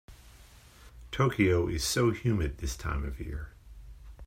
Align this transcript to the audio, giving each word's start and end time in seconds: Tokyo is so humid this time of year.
Tokyo 1.11 1.67
is 1.67 1.83
so 1.83 2.09
humid 2.09 2.57
this 2.57 2.75
time 2.75 3.05
of 3.05 3.19
year. 3.19 3.51